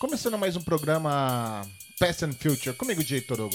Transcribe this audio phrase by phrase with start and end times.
[0.00, 1.60] Começando mais um programa
[1.98, 3.54] Past and Future, comigo, Jay Torogo.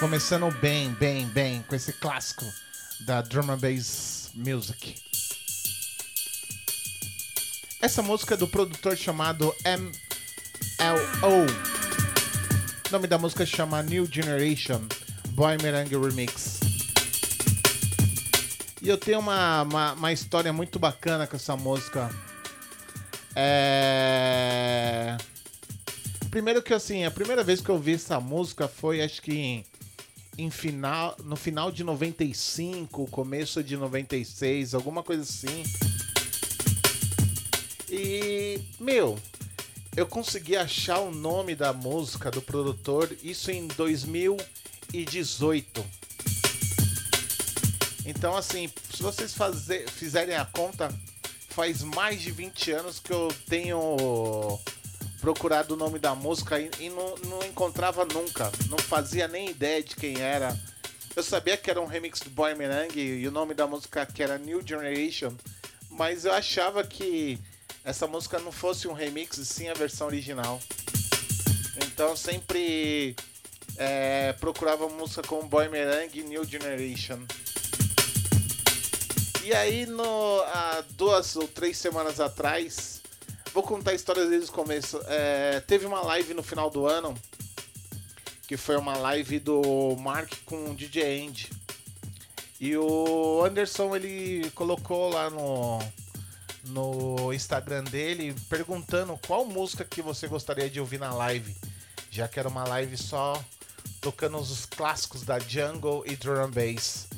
[0.00, 2.44] Começando bem, bem, bem, com esse clássico
[3.06, 4.96] da Drum and Bass Music.
[7.80, 11.46] Essa música é do produtor chamado MLO.
[12.88, 14.80] O nome da música chama New Generation
[15.28, 16.58] Boy Merengue Remix.
[18.82, 22.10] E eu tenho uma, uma, uma história muito bacana com essa música.
[23.34, 25.16] É...
[26.30, 29.66] Primeiro que assim, a primeira vez que eu vi essa música foi acho que em,
[30.38, 35.62] em final, no final de 95, começo de 96, alguma coisa assim.
[37.90, 39.18] E, meu,
[39.94, 45.84] eu consegui achar o nome da música do produtor, isso em 2018.
[48.06, 50.88] Então, assim, se vocês fazer, fizerem a conta,
[51.52, 54.58] faz mais de 20 anos que eu tenho
[55.20, 58.50] procurado o nome da música e, e não, não, encontrava nunca.
[58.68, 60.58] Não fazia nem ideia de quem era.
[61.14, 64.22] Eu sabia que era um remix do Boy Merengue e o nome da música que
[64.22, 65.32] era New Generation,
[65.90, 67.38] mas eu achava que
[67.84, 70.58] essa música não fosse um remix e sim a versão original.
[71.76, 73.14] Então sempre
[73.76, 77.20] é, procurava música com Boy Merengue New Generation.
[79.44, 83.02] E aí, no, há duas ou três semanas atrás,
[83.52, 85.00] vou contar a história desde o começo.
[85.06, 87.12] É, teve uma live no final do ano,
[88.46, 91.50] que foi uma live do Mark com o DJ Andy.
[92.60, 95.80] E o Anderson ele colocou lá no,
[96.66, 101.52] no Instagram dele perguntando qual música que você gostaria de ouvir na live,
[102.12, 103.42] já que era uma live só
[104.00, 107.08] tocando os clássicos da Jungle e Drum Bass.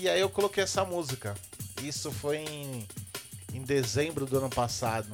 [0.00, 1.34] E aí eu coloquei essa música.
[1.82, 2.86] Isso foi em,
[3.52, 5.08] em dezembro do ano passado.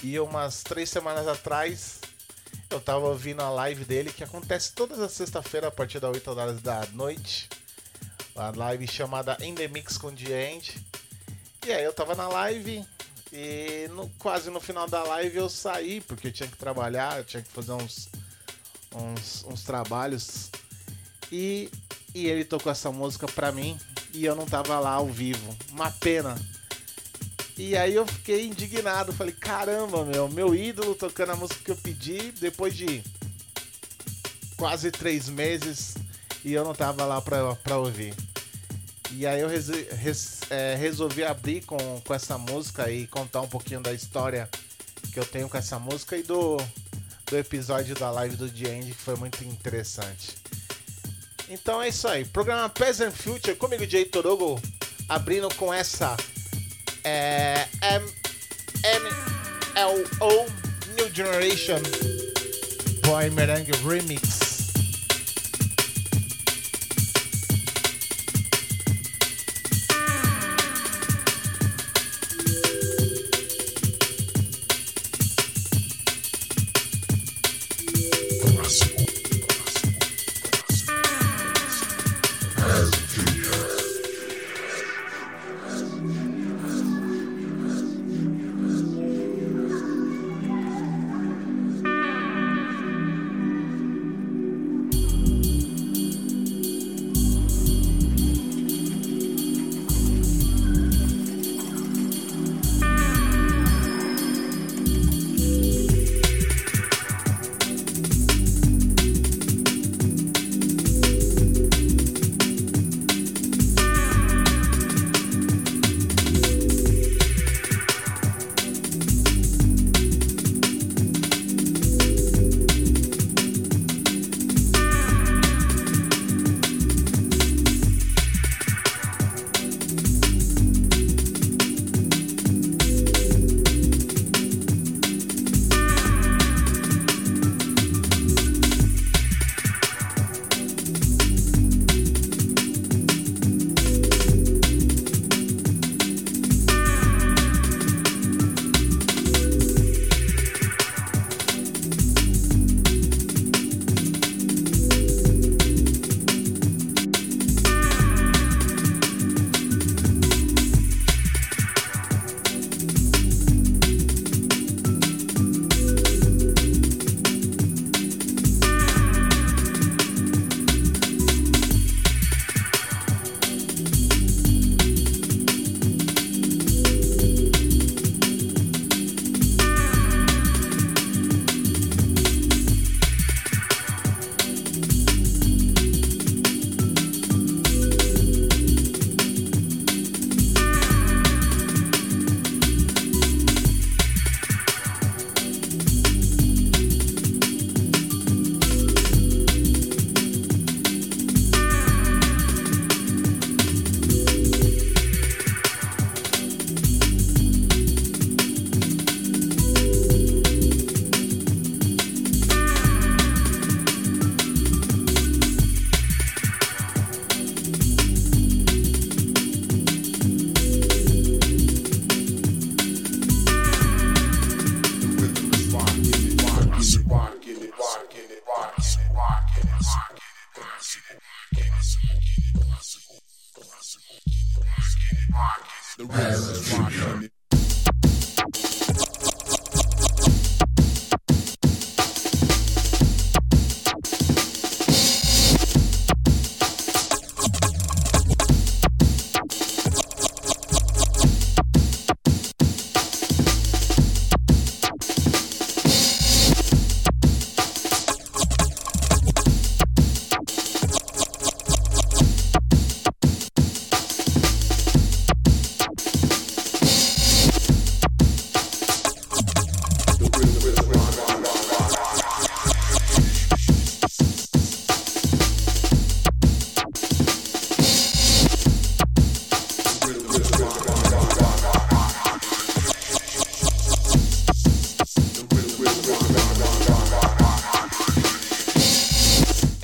[0.00, 1.98] E umas três semanas atrás,
[2.70, 6.30] eu tava ouvindo a live dele, que acontece todas as sexta-feira a partir das 8
[6.30, 7.48] horas da noite.
[8.36, 10.86] A live chamada In The Mix com The End.
[11.66, 12.86] E aí eu tava na live
[13.32, 17.24] e no, quase no final da live eu saí, porque eu tinha que trabalhar, eu
[17.24, 18.08] tinha que fazer uns,
[18.94, 20.48] uns, uns trabalhos.
[21.32, 21.68] E,
[22.14, 23.76] e ele tocou essa música pra mim
[24.16, 25.54] e eu não tava lá ao vivo.
[25.70, 26.36] Uma pena.
[27.56, 31.76] E aí eu fiquei indignado, falei, caramba, meu, meu ídolo tocando a música que eu
[31.76, 33.02] pedi depois de
[34.56, 35.94] quase três meses
[36.44, 38.14] e eu não tava lá pra, pra ouvir.
[39.12, 43.48] E aí eu res, res, é, resolvi abrir com, com essa música e contar um
[43.48, 44.48] pouquinho da história
[45.12, 46.56] que eu tenho com essa música e do,
[47.26, 50.36] do episódio da live do The End, que foi muito interessante.
[51.48, 52.24] Então é isso aí.
[52.24, 54.60] Programa Peasant Future comigo, Jay Torogo,
[55.08, 56.16] abrindo com essa
[57.04, 58.04] é, M
[58.84, 59.08] M
[59.74, 60.46] L O
[60.96, 61.80] New Generation
[63.04, 64.45] Boy Merengue Remix.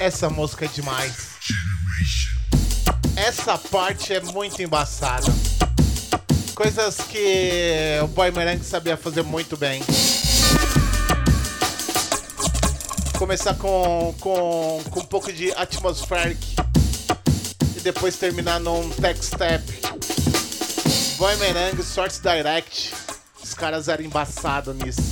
[0.03, 1.15] Essa música é demais.
[3.15, 5.33] Essa parte é muito embaçada.
[6.57, 9.81] Coisas que o Boy Merengue sabia fazer muito bem.
[13.17, 16.57] Começar com, com, com um pouco de atmospheric
[17.77, 19.63] e depois terminar num tech step.
[21.17, 21.81] Boy Merengue,
[22.21, 22.93] Direct.
[23.41, 25.12] Os caras eram embaçados nisso.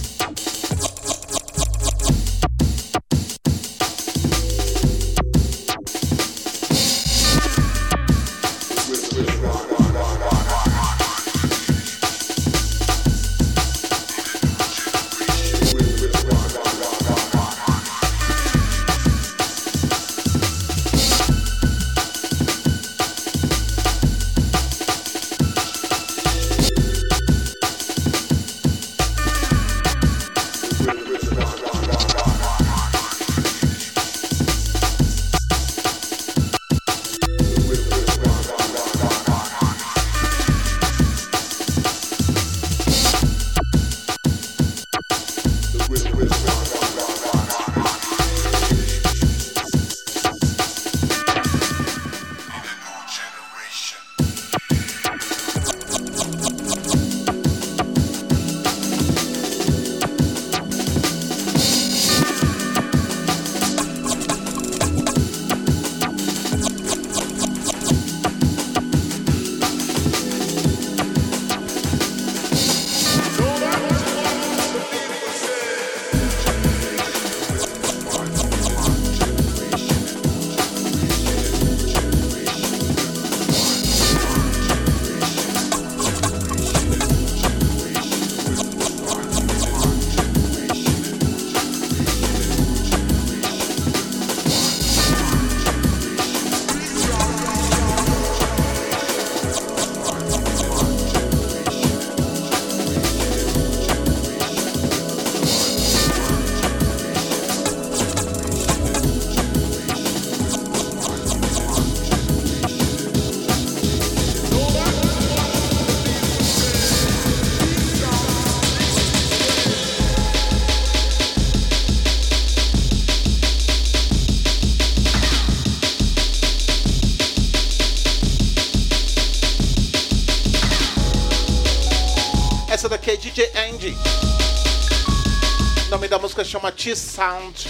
[136.19, 137.69] Música chama T-Sound.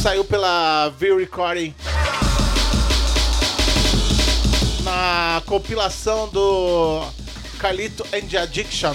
[0.00, 1.74] Saiu pela V Recording.
[4.84, 7.04] Na compilação do
[7.58, 8.94] Carlito and Addiction.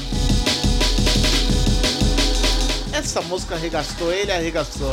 [2.94, 4.92] Essa música arregastou, ele arregaçou.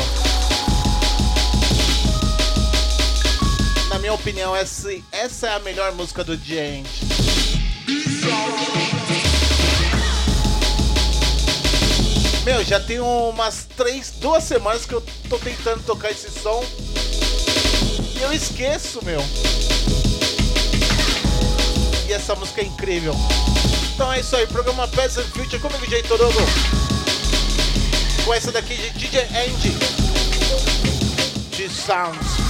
[3.89, 7.10] Na minha opinião, essa, é a melhor música do gente.
[12.50, 16.64] Meu, já tem umas três, duas semanas que eu tô tentando tocar esse som.
[18.16, 19.21] E eu esqueço, meu.
[22.09, 23.14] E essa música é incrível.
[23.95, 26.40] Então é isso aí, programa Peasant Future comigo, Jay Torogo.
[28.25, 29.76] Com essa daqui de DJ Andy.
[31.57, 32.50] De Sounds.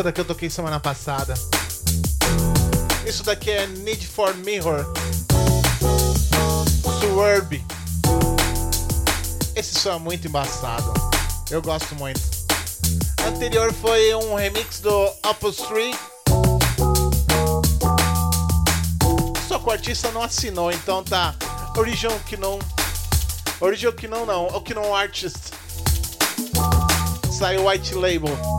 [0.00, 1.34] Essa daqui eu toquei semana passada.
[3.06, 4.86] Isso daqui é Need for Mirror.
[6.98, 7.62] Suburb.
[9.54, 10.90] Esse som é muito embaçado.
[11.50, 12.18] Eu gosto muito.
[13.28, 15.94] Anterior foi um remix do Opus 3.
[19.46, 21.34] Só que o artista não assinou, então tá.
[21.76, 22.58] Original que não.
[23.60, 24.46] Original que não, não.
[24.46, 25.52] O que não artist.
[27.30, 28.49] Saiu White Label.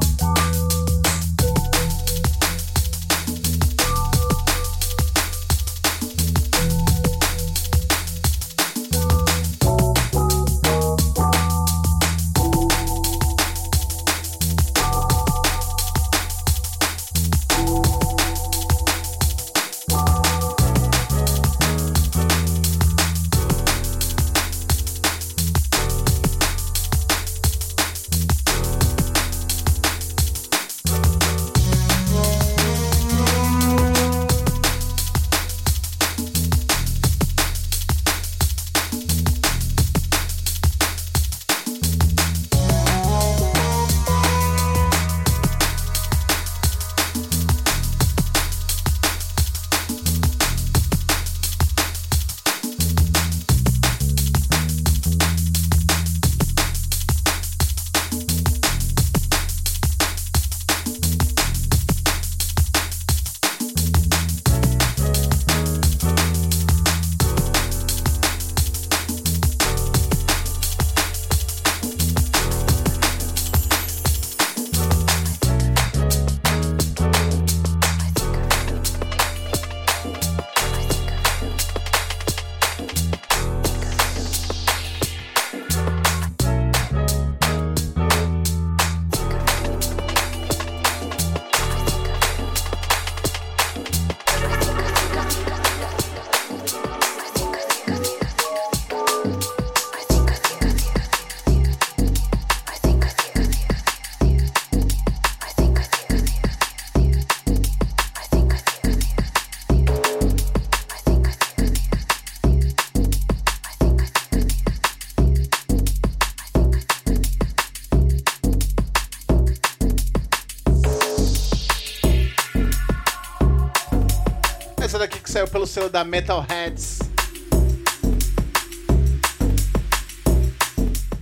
[125.42, 127.00] Saiu pelo selo da Metalheads.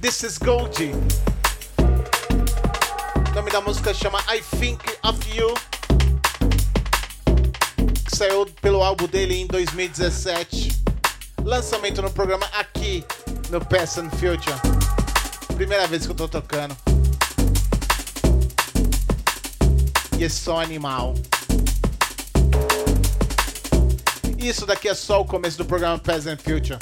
[0.02, 0.92] This is Goldie.
[3.30, 5.54] O nome da música chama I Think of You.
[8.04, 10.84] Que saiu pelo álbum dele em 2017.
[11.46, 13.06] Lançamento no programa aqui
[13.50, 14.60] no Past and Future.
[15.56, 16.76] Primeira vez que eu tô tocando.
[20.18, 21.16] E esse som animal.
[24.42, 26.80] Isso daqui é só o começo do programa Peasant Future.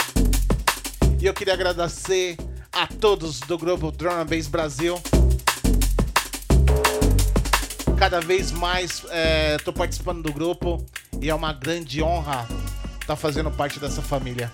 [1.20, 2.38] E eu queria agradecer
[2.72, 5.02] a todos do grupo Drone Base Brasil.
[7.98, 9.04] Cada vez mais
[9.58, 10.86] estou é, participando do grupo
[11.20, 12.48] e é uma grande honra
[12.94, 14.52] estar tá fazendo parte dessa família.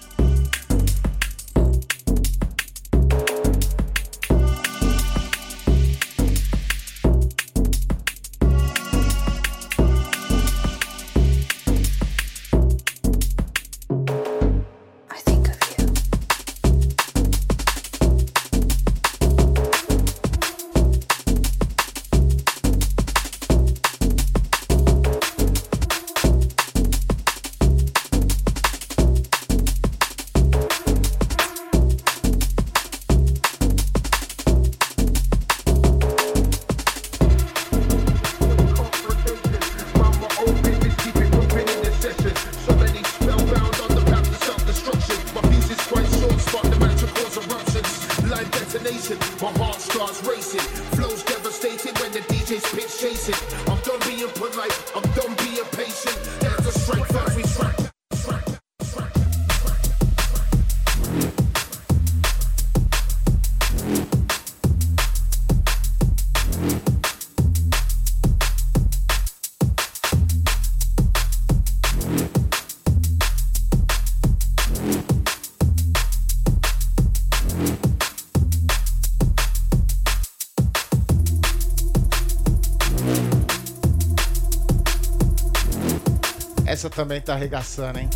[86.96, 88.10] Também tá arregaçando, hein?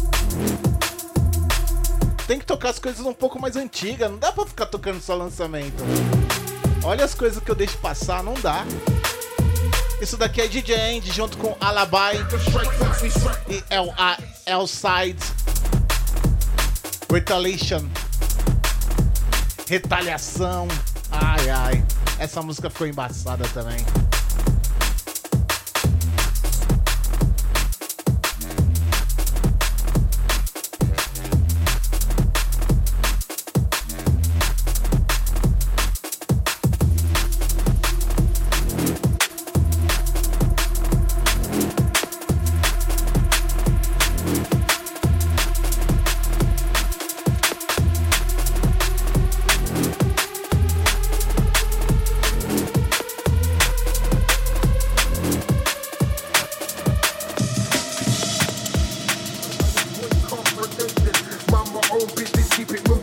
[2.27, 5.15] Tem que tocar as coisas um pouco mais antigas, não dá pra ficar tocando só
[5.15, 5.83] lançamento.
[6.83, 8.65] Olha as coisas que eu deixo passar, não dá.
[10.01, 12.17] Isso daqui é DJ Andy junto com Alabai
[13.49, 15.17] e El, a, Elside
[17.11, 17.87] Retaliation.
[19.67, 20.67] Retaliação.
[21.11, 21.85] Ai ai.
[22.19, 23.77] Essa música ficou embaçada também.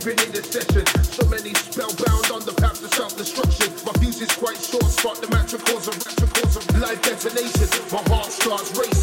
[0.05, 0.85] been in this session.
[1.01, 3.73] So many spellbound on the path to self-destruction.
[3.87, 7.67] My fuse is quite short, spot the match cause a rapture, cause a life detonation.
[7.91, 8.94] My heart starts racing.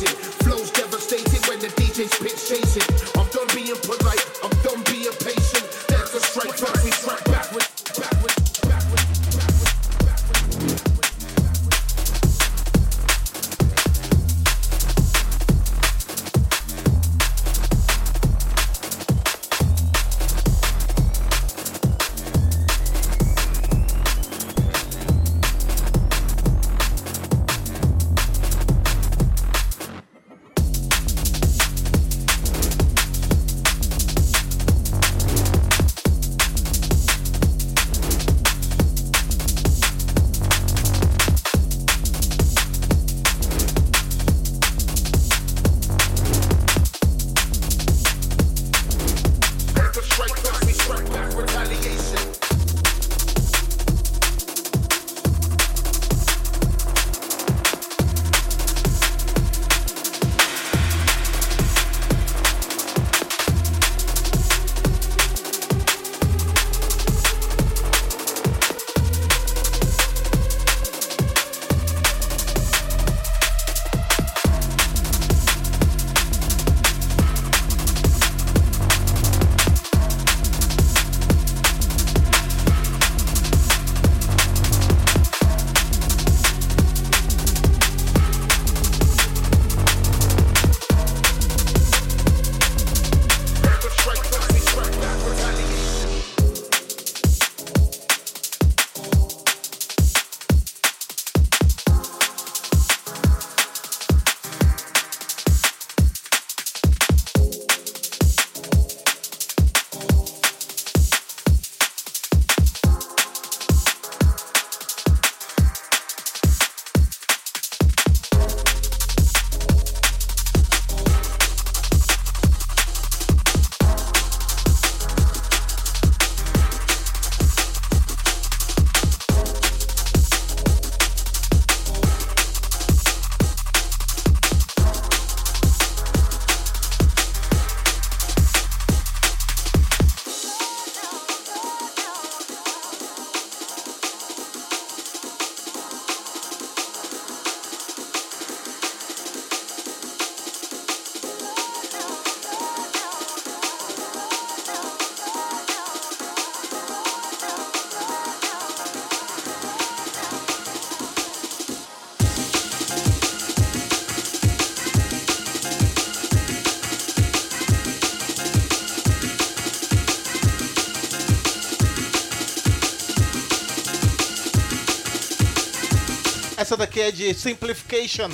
[176.73, 178.31] Essa daqui é de Simplification,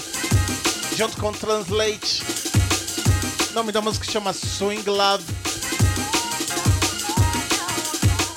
[0.97, 2.23] junto com Translate.
[3.51, 5.25] O nome da música chama Swing Love.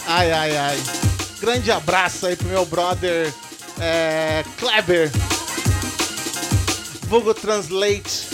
[0.07, 0.83] Ai, ai, ai.
[1.39, 3.31] Grande abraço aí pro meu brother
[3.79, 5.11] é, Kleber.
[7.03, 8.27] Vulgo Translate.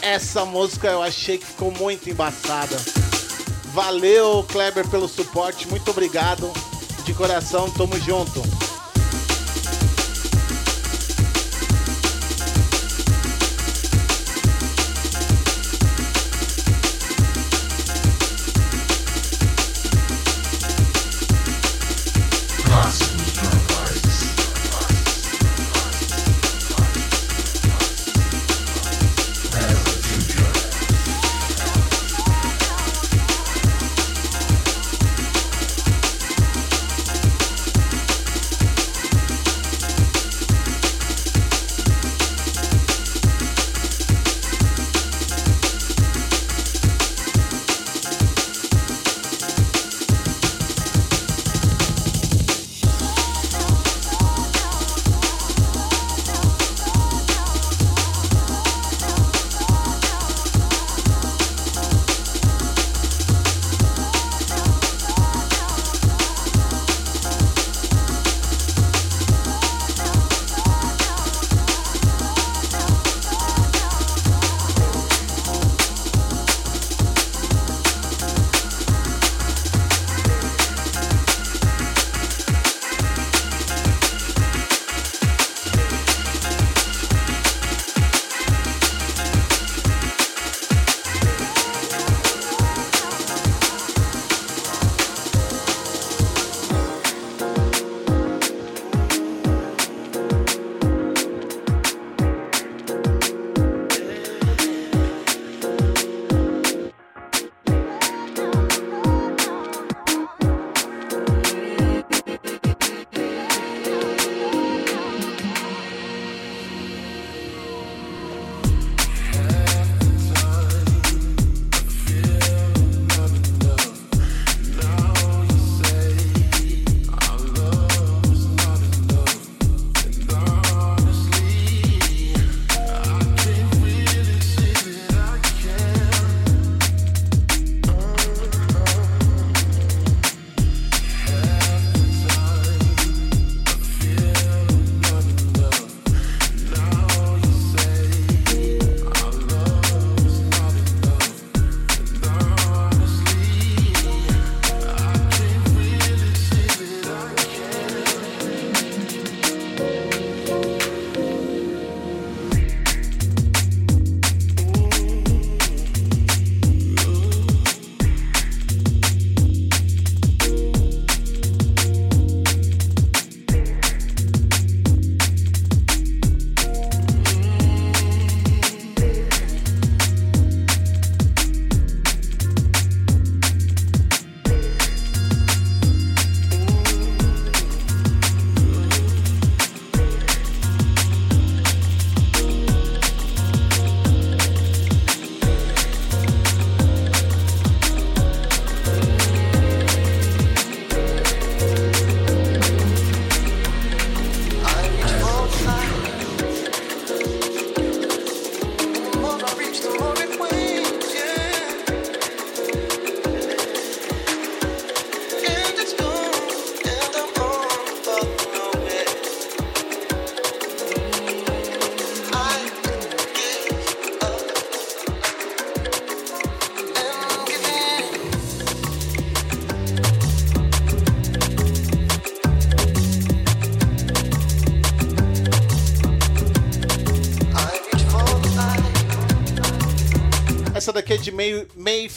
[0.00, 2.78] Essa música eu achei que ficou muito embaçada.
[3.74, 5.68] Valeu, Kleber, pelo suporte.
[5.68, 6.50] Muito obrigado.
[7.04, 8.69] De coração, tamo junto.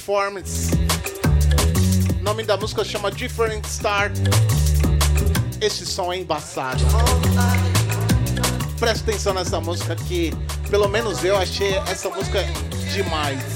[0.06, 0.72] Forms.
[2.20, 4.12] O nome da música chama Different Star.
[5.62, 6.84] Esse som é embaçado.
[8.78, 10.34] Presta atenção nessa música que,
[10.70, 12.44] pelo menos eu achei essa música
[12.92, 13.53] demais.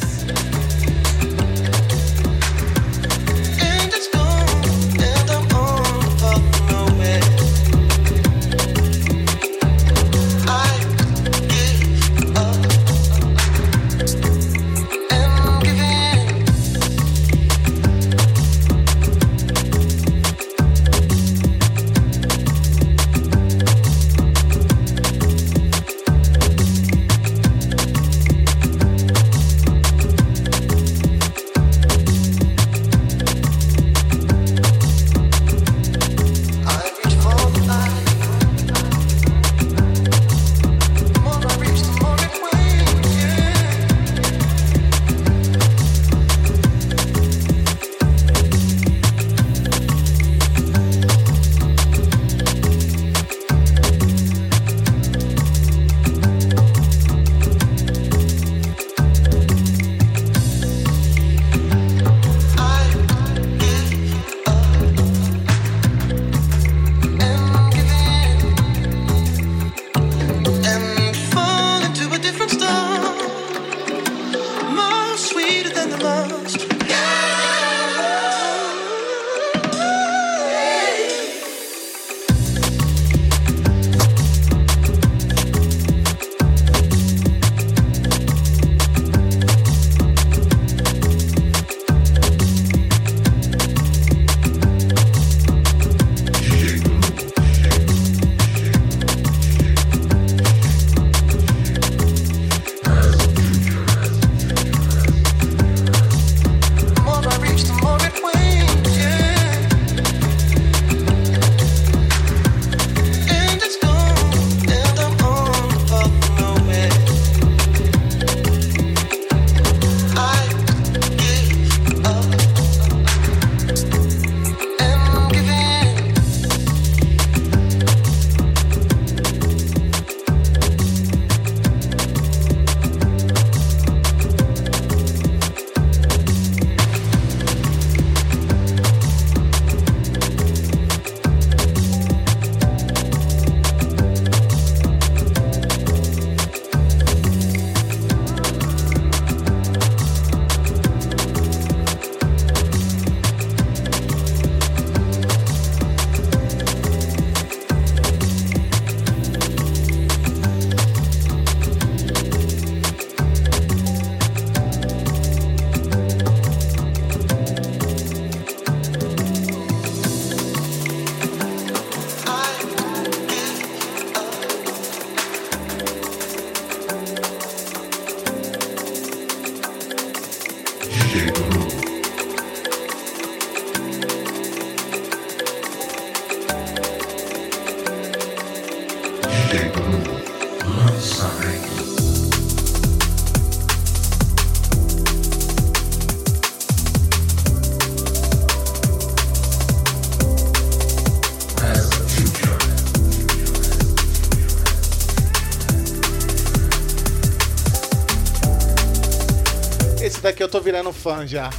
[210.38, 211.50] Daqui eu tô virando fã já.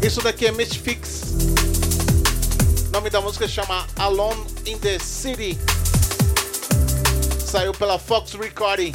[0.00, 1.34] Isso daqui é Misfix.
[2.88, 5.58] O nome da música chama Alone in the City.
[7.44, 8.92] Saiu pela Fox Recording.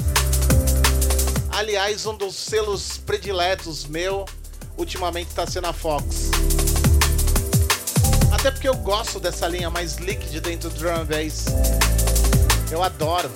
[1.51, 4.25] Aliás, um dos selos prediletos meu
[4.75, 6.31] ultimamente está sendo a Fox.
[8.31, 11.45] Até porque eu gosto dessa linha mais liquid dentro do drum bass.
[12.71, 13.29] Eu adoro.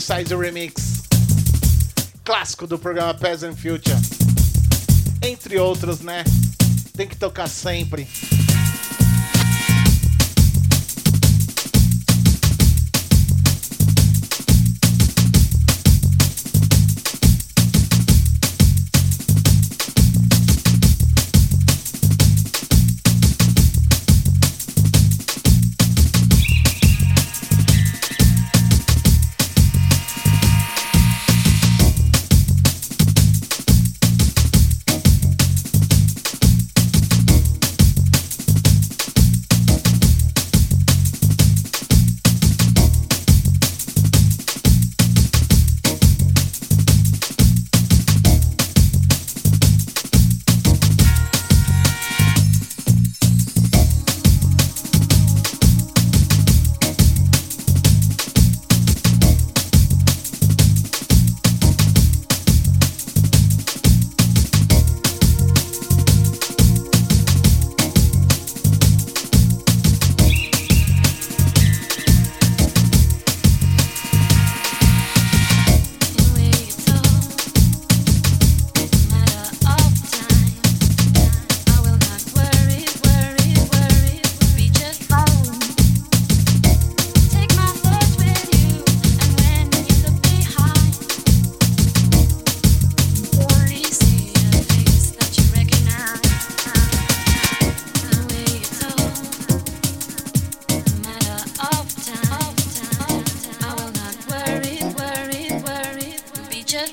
[0.00, 1.02] Size Remix.
[2.24, 3.96] Clássico do programa Peasant Future.
[5.22, 6.24] Entre outros, né?
[6.96, 8.08] Tem que tocar sempre.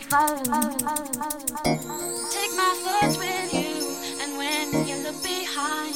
[0.10, 0.16] Take
[2.56, 3.76] my thoughts with you,
[4.22, 5.96] and when you look behind,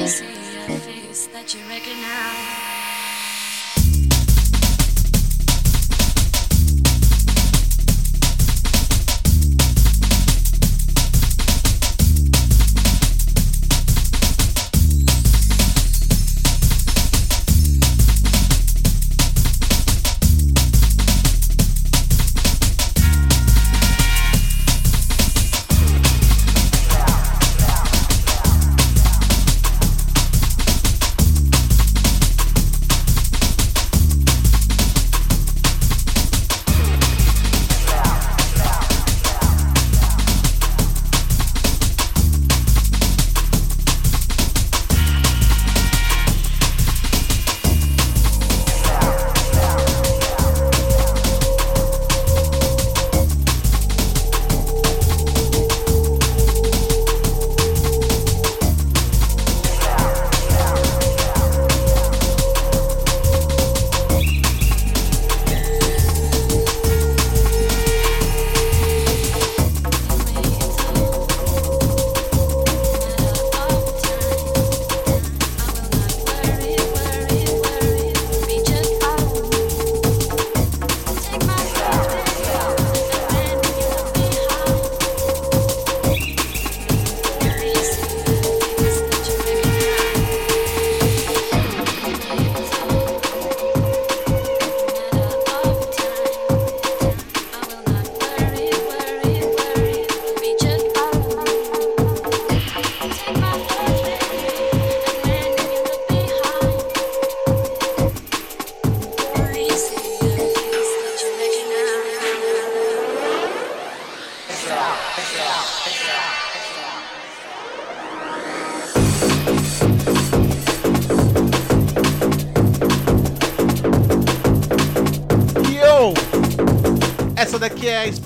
[0.00, 0.26] you see
[0.66, 2.71] a face that you recognize.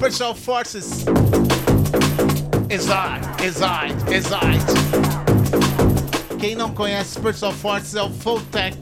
[0.07, 1.05] Special Forces.
[2.71, 4.65] Exite, Exite, Exite.
[6.39, 8.79] Quem não conhece Special Forces é o Full Tech.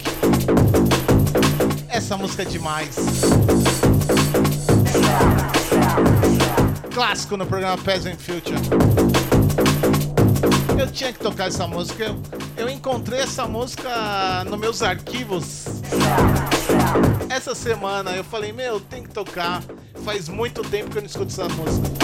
[1.89, 2.97] Essa música é demais.
[6.93, 8.59] Clássico no programa Peasant Future.
[10.79, 12.05] Eu tinha que tocar essa música.
[12.05, 12.21] Eu,
[12.59, 15.65] eu encontrei essa música nos meus arquivos
[17.31, 19.63] Essa semana eu falei, meu, tem que tocar.
[20.05, 22.04] Faz muito tempo que eu não escuto essa música.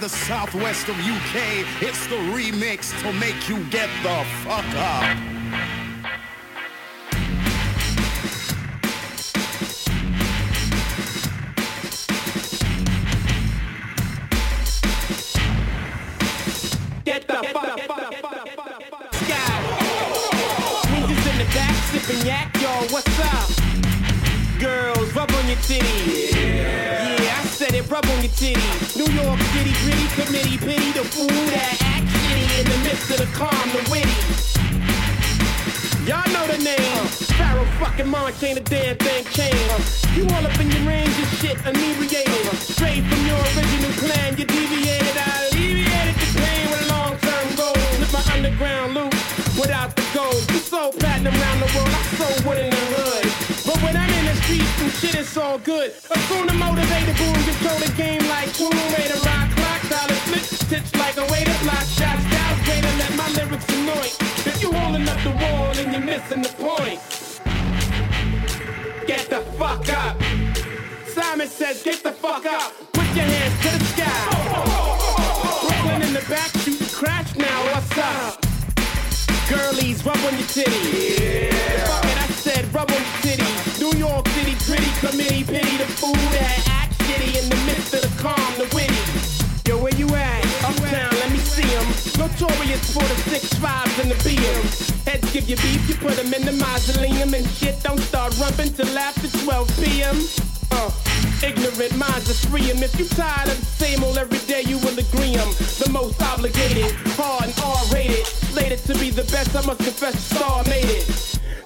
[0.00, 1.66] The southwest of UK.
[1.82, 5.29] It's the remix to make you get the fuck up.
[38.42, 40.16] Ain't a damn thing changed.
[40.16, 42.56] You all up in your range of shit, inebriated.
[42.56, 45.16] Straight from your original plan, you deviated.
[45.16, 47.94] I alleviated the pain with long-term goals.
[48.00, 49.12] With my underground loot,
[49.60, 50.40] without the gold.
[50.52, 53.26] You sold platinum around the world, I sold wood in the hood.
[53.66, 55.92] But when I'm in the streets, some shit is all good.
[56.08, 60.90] Assume the motivated boom, control the game like Tomb Raider, rock clock, dollar flip, stitch
[60.96, 62.56] like a waiter, block shots, down
[63.00, 64.16] let my lyrics anoint.
[64.48, 67.19] If you holding up the wall, then you're missing the point.
[69.10, 70.16] Get the fuck up.
[71.04, 72.72] Simon says, get the fuck up.
[72.92, 74.20] Put your hands to the sky.
[75.66, 78.40] Brooklyn in the back, shooting crash now, what's up?
[79.50, 81.18] Girlies, rub on your titties.
[81.18, 82.06] Yeah.
[82.06, 83.80] It, I said rub on your titties.
[83.80, 88.02] New York City, gritty committee, pity the fool that act shitty in the midst of
[88.02, 89.19] the calm, the witty.
[92.20, 94.92] Notorious for the six fives and the BMs.
[95.08, 97.82] Heads give you beef, you put 'em in the mausoleum and shit.
[97.82, 100.16] Don't start rumping till after 12 p.m.
[100.70, 100.90] Uh,
[101.42, 102.82] ignorant minds are free 'em.
[102.82, 105.48] If you tired of the same old every day, you will agree 'em.
[105.82, 108.26] The most obligated, hard and R-rated.
[108.52, 111.06] Slated to be the best, I must confess, star made it.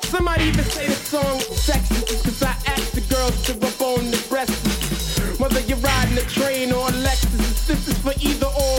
[0.04, 4.22] Somebody even say the song sexist cause I asked the girls to rub on the
[4.28, 5.18] breasts.
[5.40, 8.78] Whether you're riding a train or a Lexus, this is for either or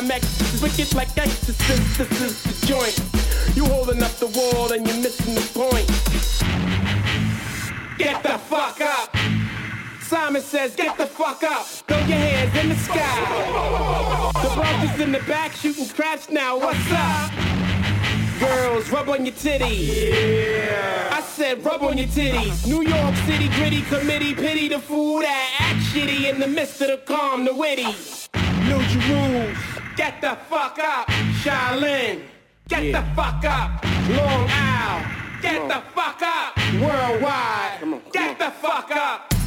[0.00, 0.62] and Timexes.
[0.62, 3.56] Wicked like exorcists, this is the joint.
[3.56, 5.86] You holding up the wall and you're missing the point.
[7.98, 9.14] Get the fuck up.
[10.02, 11.66] Simon says, get the fuck up.
[11.66, 14.32] Throw your hands in the sky.
[14.42, 16.58] The Bronx is in the back shooting craps now.
[16.58, 17.32] What's up?
[18.40, 20.10] Girls, rub on your titties.
[20.10, 21.10] Yeah.
[21.12, 22.66] I said rub on your titties.
[22.66, 26.88] New York City gritty committee, pity the fool that act shitty in the midst of
[26.88, 27.94] the calm, the witty.
[28.64, 28.78] New
[29.08, 29.58] rules.
[30.00, 31.08] Get the fuck up.
[31.42, 32.22] Shaolin.
[32.68, 33.84] Get the fuck up.
[34.08, 35.04] Long Isle.
[35.42, 36.56] Get the fuck up.
[36.80, 38.00] Worldwide.
[38.10, 39.39] Get the fuck up.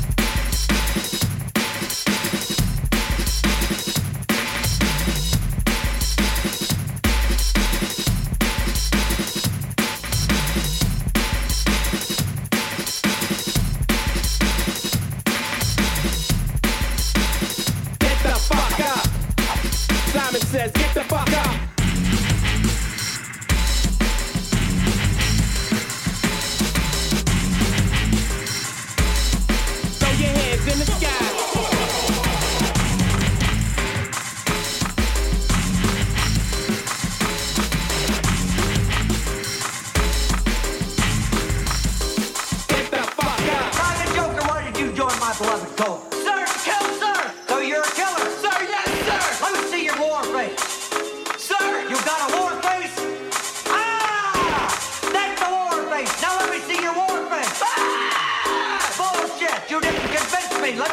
[20.24, 21.63] Simon says, get the fuck up.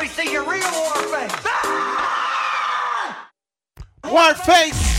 [0.01, 0.09] Me!
[0.09, 1.33] See your real war face!
[1.45, 3.29] Ah!
[4.05, 4.91] Warface!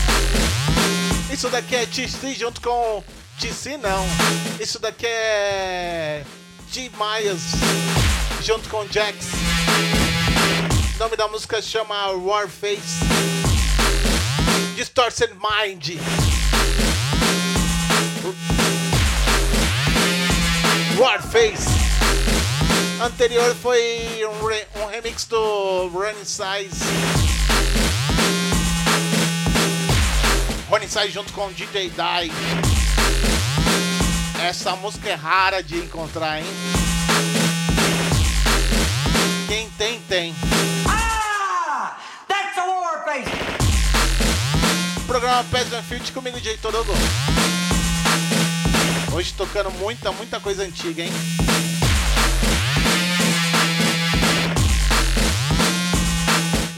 [1.32, 3.02] Isso daqui é TC junto com.
[3.40, 4.04] TC não.
[4.60, 6.24] Isso daqui é.
[6.70, 6.90] G.
[6.90, 7.42] Myers
[8.42, 9.26] junto com Jax.
[10.96, 13.00] O nome da música chama Warface.
[14.76, 15.98] Distorted Mind.
[20.98, 21.81] Warface.
[23.04, 26.84] Anterior foi um, re- um remix do Running Size.
[30.68, 32.30] Rony sai junto com DJ Dai.
[34.40, 36.46] Essa música é rara de encontrar, hein?
[39.48, 40.34] Quem tem, tem.
[40.88, 41.96] Ah!
[42.28, 43.28] That's a war face!
[45.08, 46.92] Programa Pés and Field comigo, DJ Torogo.
[49.12, 51.12] Hoje tocando muita, muita coisa antiga, hein?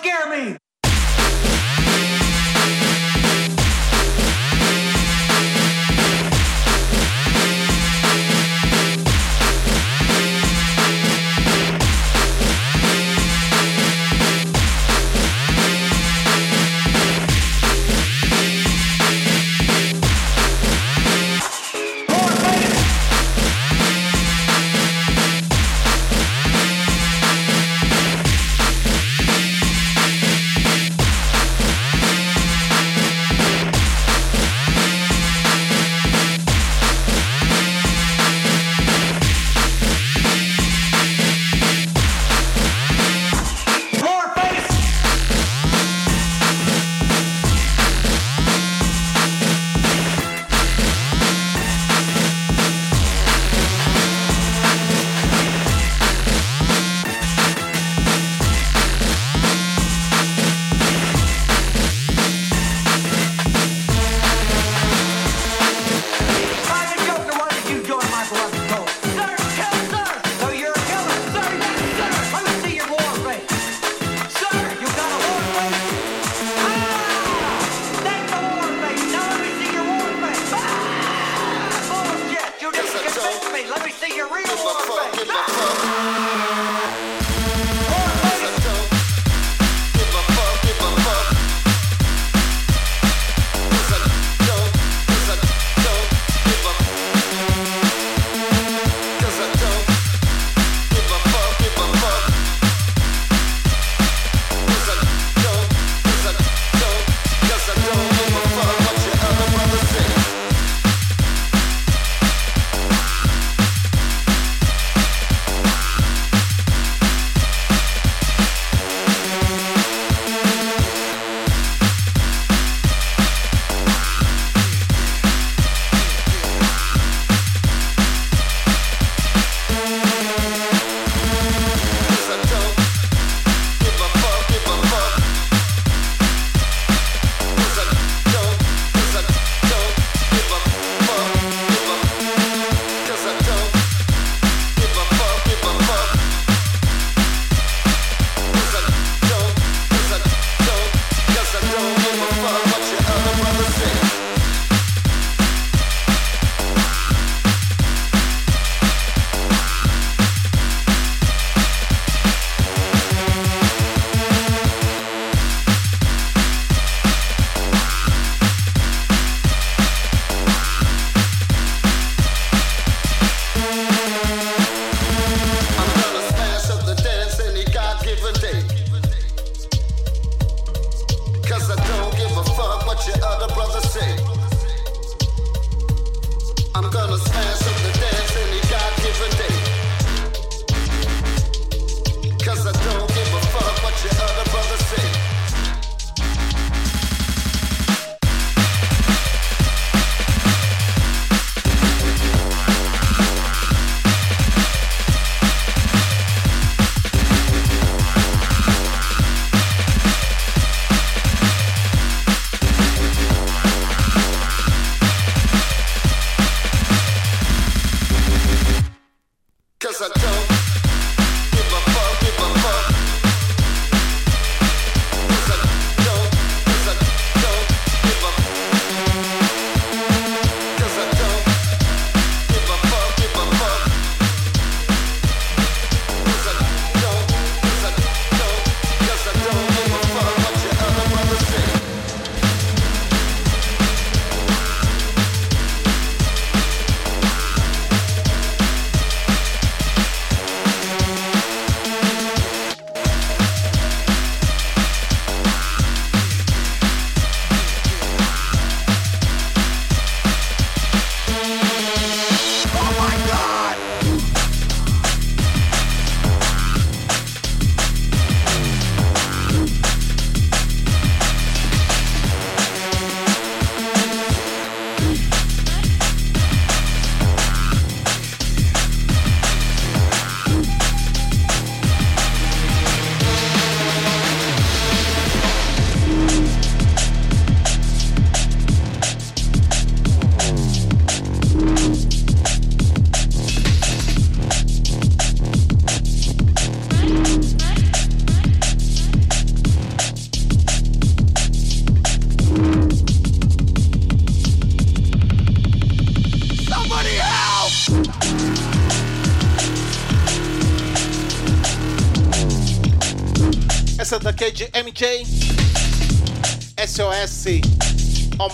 [0.00, 0.59] scare me.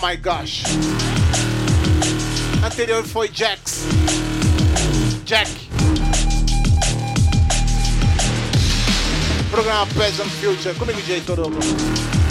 [0.07, 0.63] My Gosh.
[2.63, 3.83] Anterior foi Jax.
[5.25, 5.51] Jack.
[9.51, 10.73] Programa Peasant Future.
[10.75, 12.26] Comigo, diretor mundo.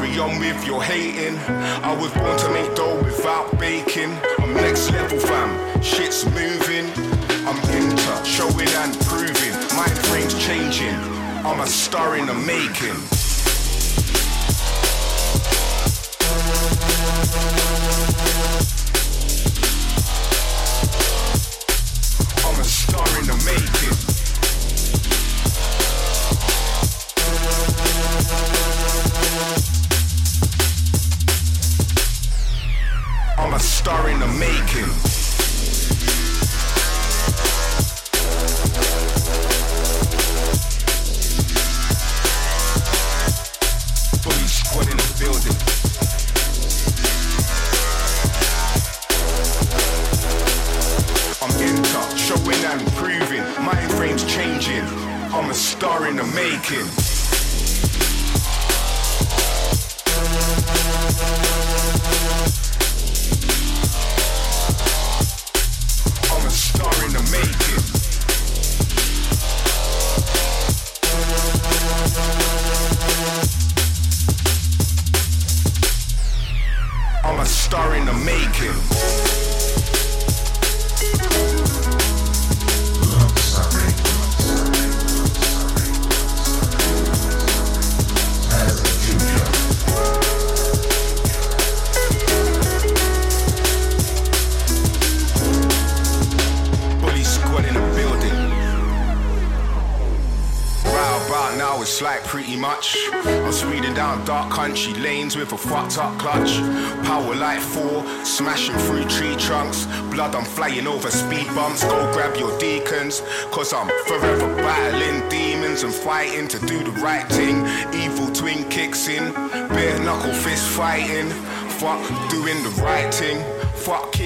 [0.00, 1.36] carry on with your hating.
[1.84, 4.16] I was born to make dough without baking.
[4.38, 5.82] I'm next level, fam.
[5.82, 6.86] Shit's moving.
[7.46, 9.52] I'm into showing and proving.
[9.76, 10.94] My frame's changing.
[11.44, 13.19] I'm a star in the making.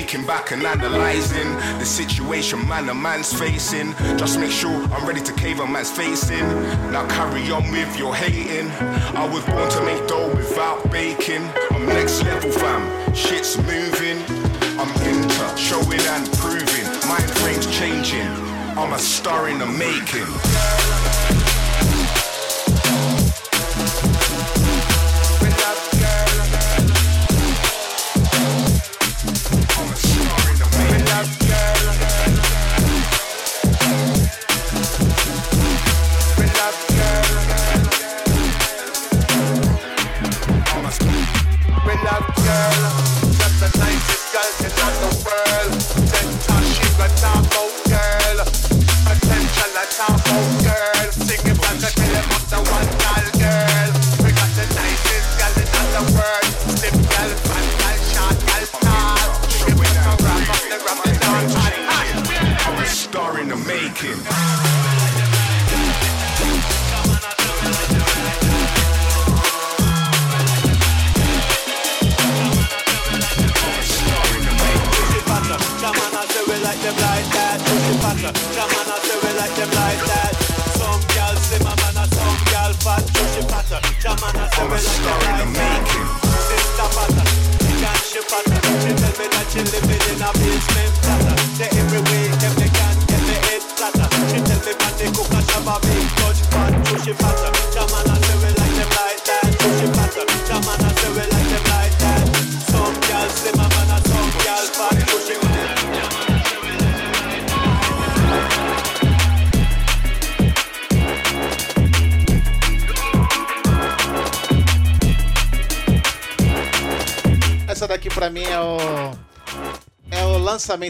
[0.04, 3.94] taking back and analysing the situation man a man's facing.
[4.18, 6.46] Just make sure I'm ready to cave a man's facing.
[6.92, 8.70] Now carry on with your hating.
[9.16, 11.48] I was born to make dough without baking.
[11.70, 14.18] I'm next level fam, shit's moving.
[14.78, 16.86] I'm into showing and proving.
[17.08, 18.28] Mind frame's changing.
[18.76, 20.28] I'm a star in the making.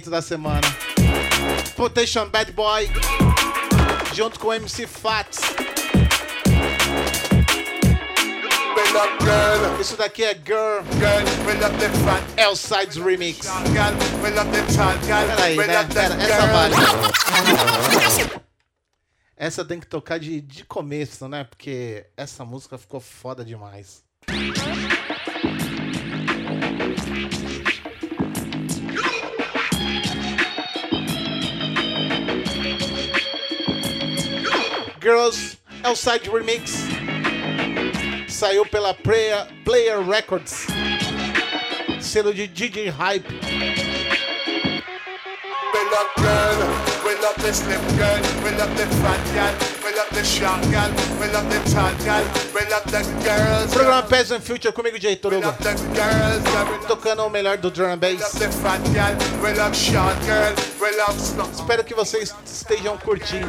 [0.04, 0.60] lançamento da semana.
[1.76, 2.88] Potation Bad Boy,
[4.12, 5.40] junto com MC Fats.
[9.80, 10.82] Isso daqui é Girl,
[12.36, 13.46] Elsides Remix.
[15.36, 15.84] Peraí, né?
[15.84, 16.74] Pera, essa vale.
[19.36, 21.44] Essa tem que tocar de, de começo, né?
[21.44, 24.04] Porque essa música ficou foda demais.
[35.04, 36.86] Girls é Outside Remix.
[38.26, 40.66] Saiu pela Player, Player Records,
[42.00, 43.28] selo de DJ Hype.
[45.72, 46.04] Pela
[47.32, 48.66] quella girl, quella
[49.00, 51.42] fat gal, quella shark gal, quella
[52.04, 52.22] gal,
[52.52, 52.82] quella
[53.22, 53.72] girls.
[53.72, 55.16] Programa Pass and Future comigo, de
[56.86, 58.20] Tocando o melhor do drum and bass.
[61.54, 63.48] Espero que vocês estejam curtindo.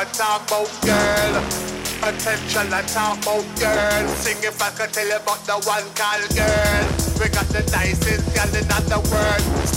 [0.00, 1.44] a talk about girl.
[2.00, 4.08] Potential I talk about girl.
[4.16, 6.84] Sing if I could tell you about the one called girl.
[7.20, 9.69] We got the nicest girl in the world.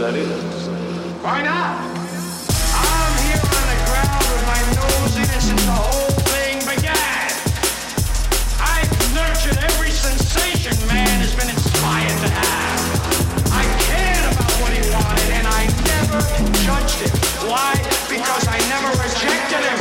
[0.00, 1.76] Why not?
[1.76, 7.28] I'm here on the ground with my nose in it since the whole thing began.
[8.64, 13.52] I've nurtured every sensation man has been inspired to have.
[13.52, 16.24] I cared about what he wanted and I never
[16.64, 17.12] judged him.
[17.46, 17.76] Why?
[18.08, 19.79] Because I never rejected him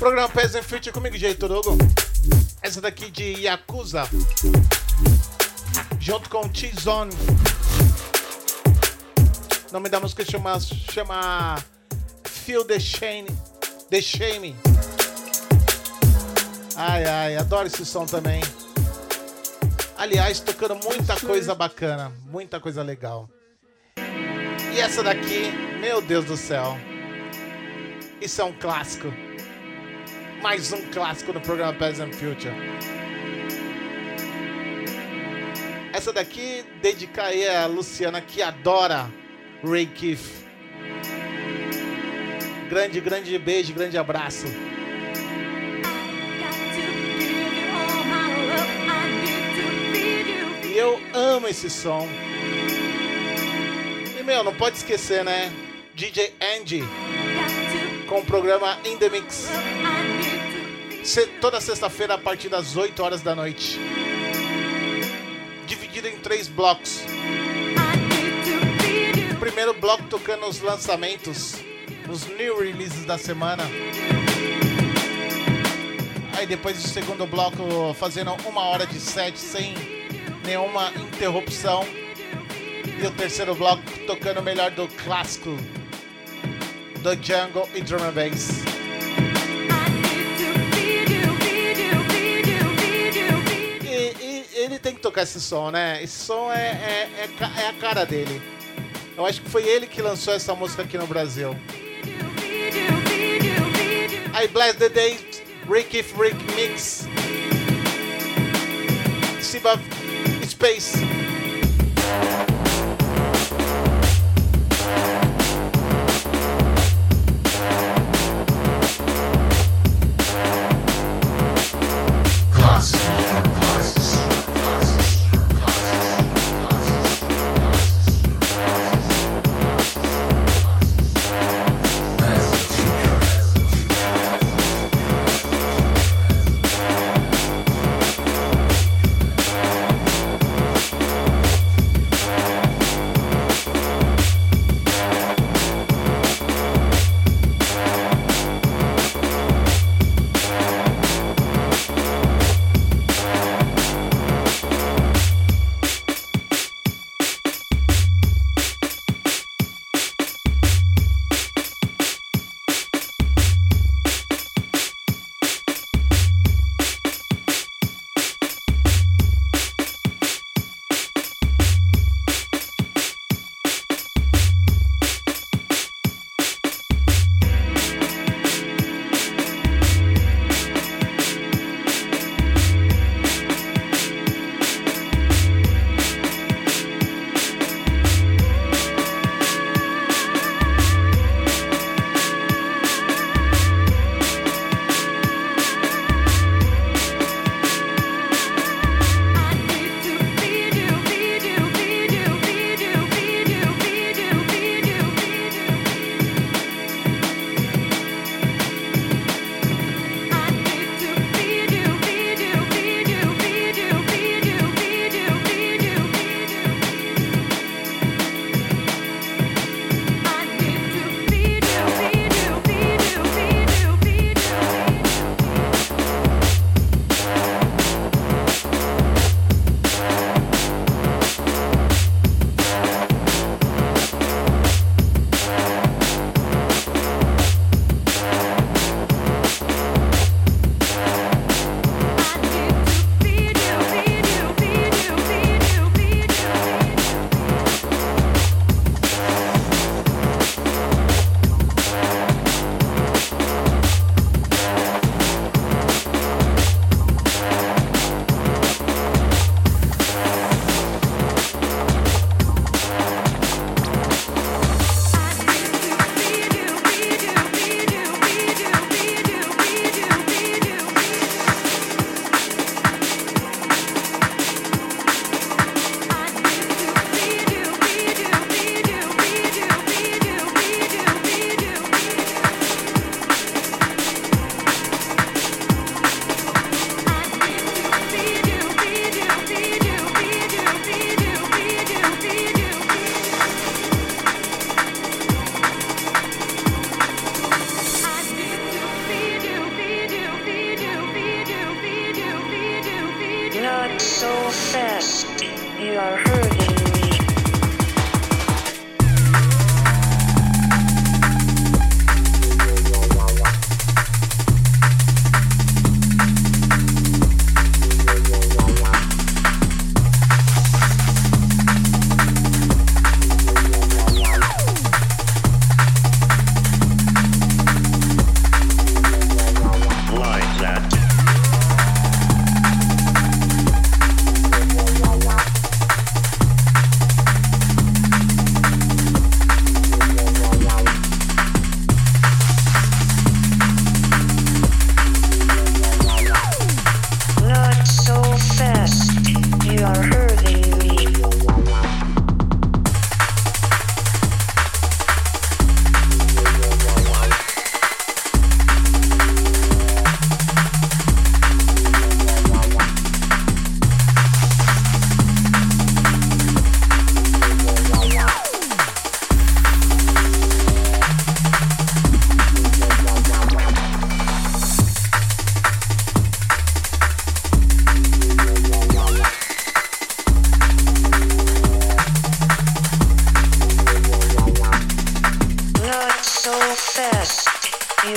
[0.00, 1.78] Programa Peasant Future comigo, Jeito Hugo.
[2.62, 4.08] Essa daqui de Yakuza.
[6.08, 7.12] Junto com T-Zone.
[9.70, 11.62] Nome da música chama, chama
[12.24, 13.26] Feel the Shame.
[13.90, 14.56] The Shame.
[16.74, 18.40] Ai, ai, adoro esse som também.
[19.98, 23.28] Aliás, tocando muita coisa bacana, muita coisa legal.
[24.74, 26.74] E essa daqui, meu Deus do céu.
[28.18, 29.12] Isso é um clássico.
[30.40, 32.54] Mais um clássico no programa Peasant Future.
[35.98, 39.12] Essa daqui dedica aí a Luciana que adora
[39.64, 40.46] Ray Keith.
[42.70, 44.46] Grande, grande beijo, grande abraço.
[50.64, 52.06] E eu amo esse som.
[54.16, 55.52] E meu, não pode esquecer, né?
[55.96, 56.84] DJ Andy
[58.08, 59.48] com o programa In The Mix.
[61.40, 63.80] Toda sexta-feira a partir das 8 horas da noite.
[65.98, 67.00] Dividido em três blocos.
[69.32, 71.56] O primeiro bloco tocando os lançamentos,
[72.08, 73.64] os new releases da semana.
[76.36, 79.74] Aí depois do segundo bloco, fazendo uma hora de set sem
[80.44, 81.84] nenhuma interrupção.
[83.02, 85.50] E o terceiro bloco tocando o melhor do clássico
[87.02, 88.77] do Jungle e Drum and Bass.
[94.78, 96.02] Ele tem que tocar esse som, né?
[96.02, 98.40] Esse som é, é, é, é a cara dele.
[99.16, 101.54] Eu acho que foi ele que lançou essa música aqui no Brasil.
[104.40, 105.18] I Bless the Day,
[105.68, 107.08] Ricky Freak Mix.
[109.42, 109.80] Siba
[110.46, 110.98] Space.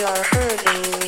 [0.03, 1.01] are hurting.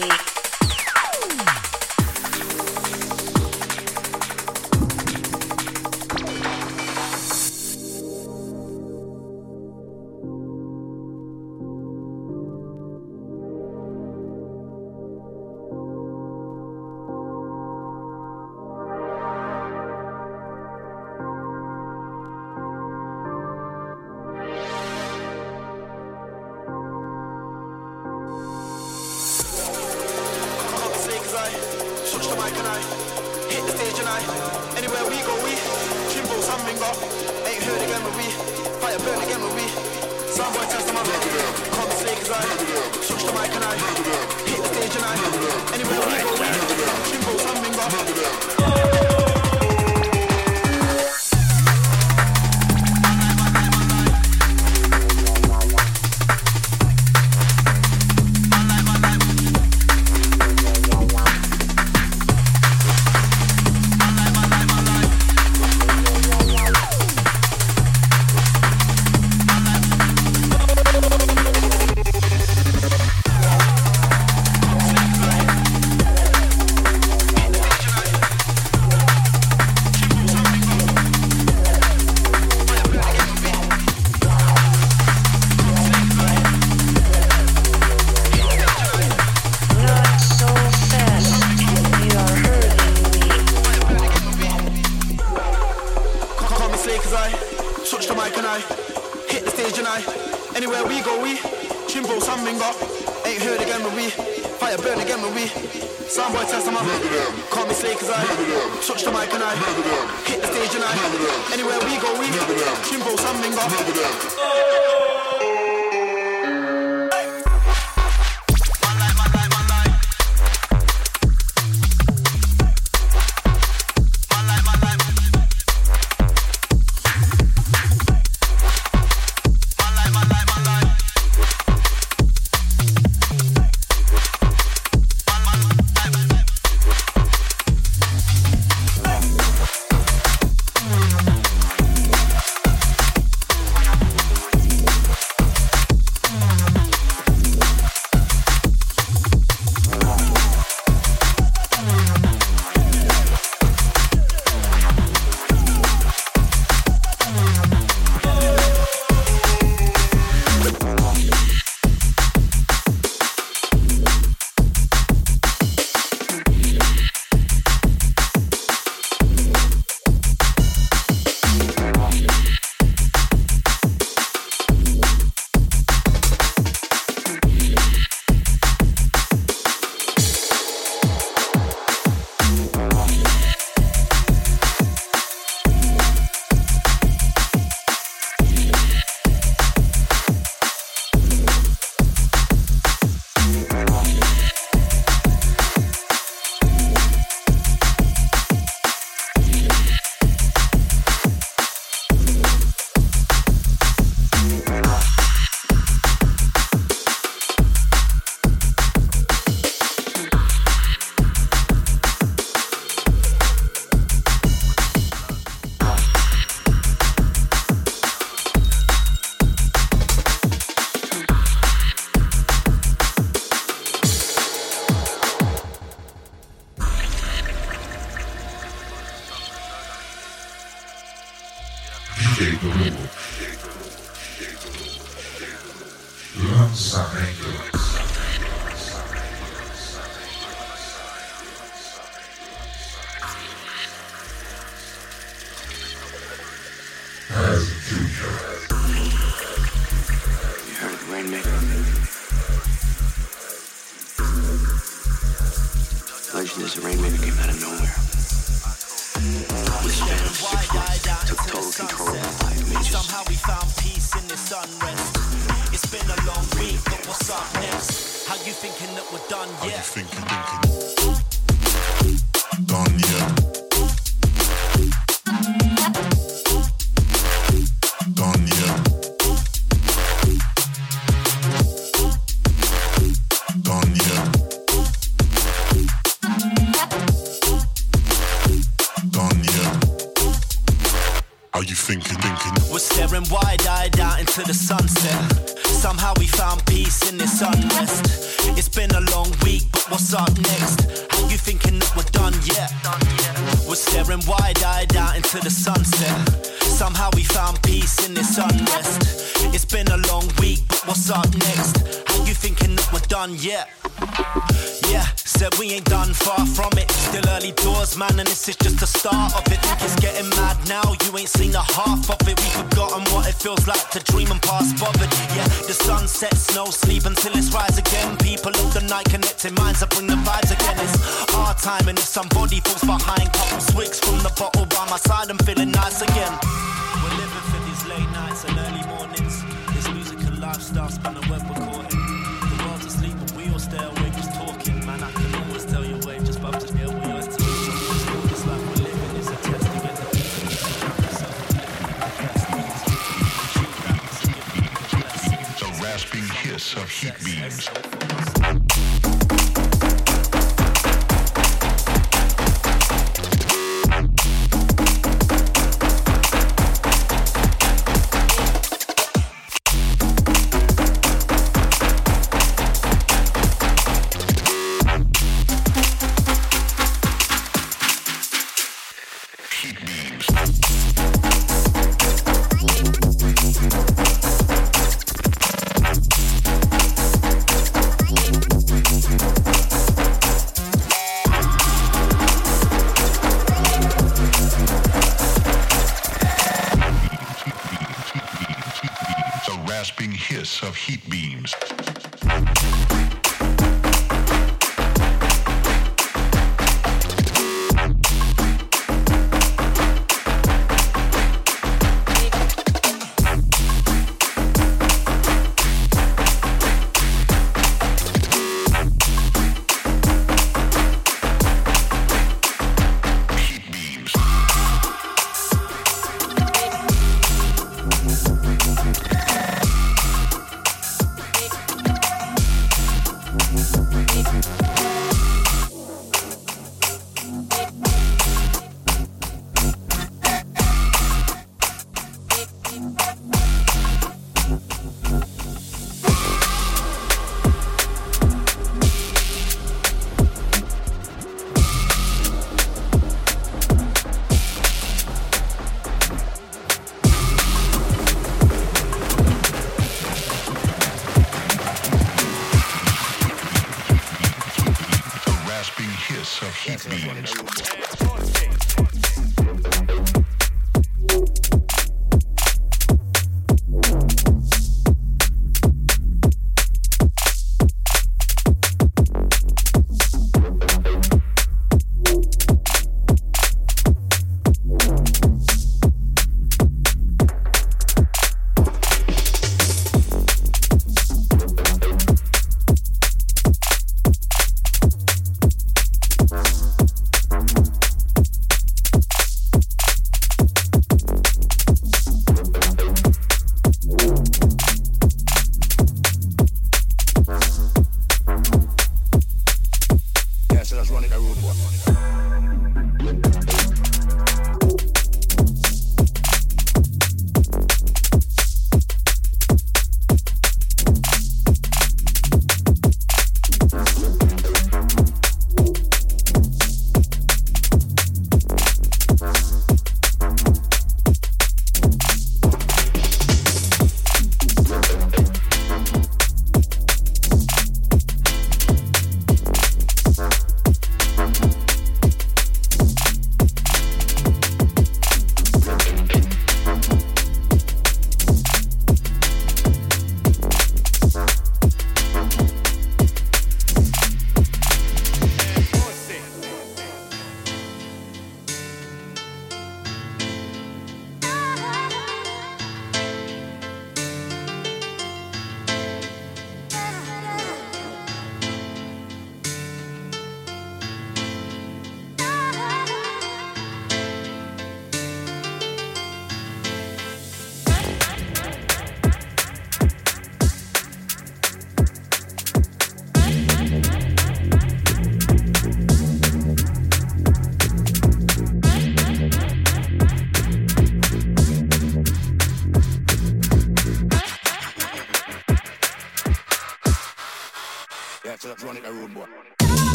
[399.73, 401.55] Rasping hiss of heat beams.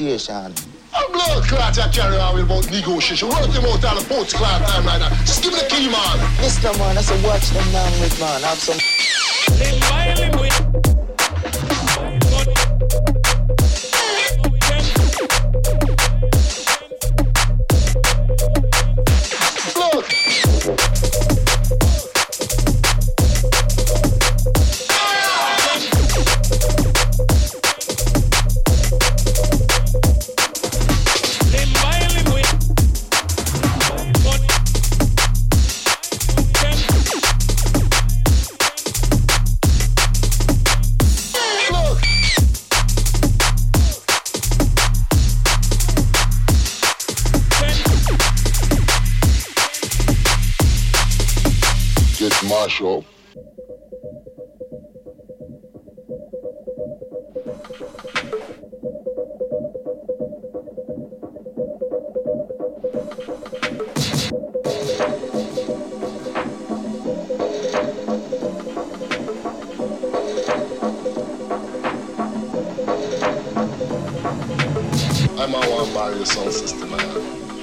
[0.00, 0.52] Negotiation.
[0.94, 3.28] A blood clot I carry on with about negotiation.
[3.28, 5.12] Work them out on the post clot time like that.
[5.24, 6.18] Just give me the key, man.
[6.40, 6.76] Mr.
[6.78, 8.42] Man, I say watch them down with man.
[8.42, 8.78] Have some.
[9.58, 10.65] Get mash
[52.56, 53.04] up.
[75.38, 77.00] I'm a one by the sound system, man.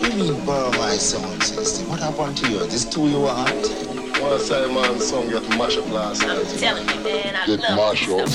[0.03, 1.90] You mean borrow my sound system?
[1.90, 3.82] What happened to hear, this two you want.
[4.39, 6.39] Simon song get mashed up last night.
[6.39, 8.27] I'm telling you, man, I Get mashed up.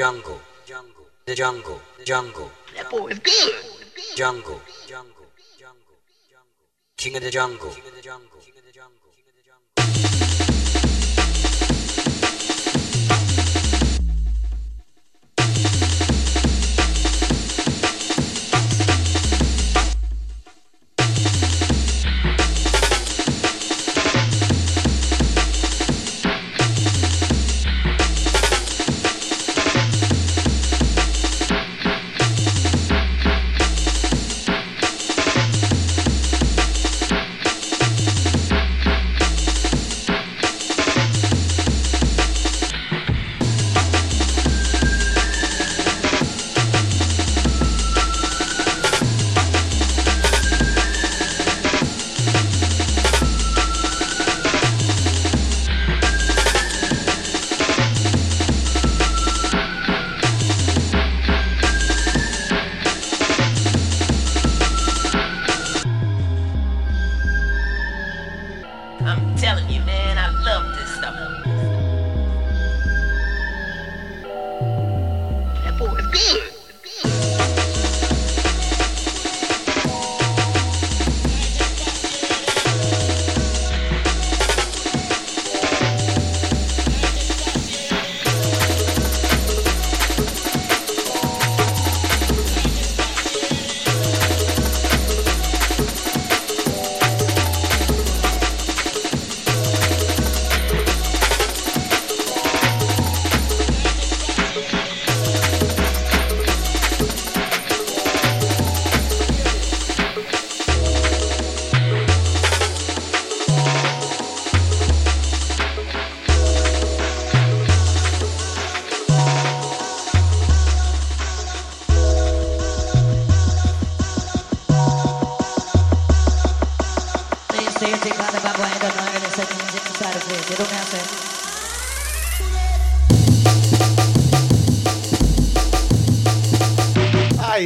[0.00, 2.50] Jungle, jungle, jungle, the jungle, jungle.
[2.74, 3.52] That boy is good.
[4.16, 5.28] Jungle, jungle,
[5.58, 5.98] jungle,
[6.30, 6.56] jungle.
[6.96, 7.68] King of the jungle.
[7.68, 7.84] King of the jungle.
[7.84, 8.29] King of the jungle.